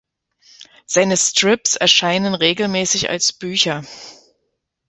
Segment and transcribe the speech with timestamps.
[0.87, 3.83] Seine Strips erscheinen regelmäßig als Bücher.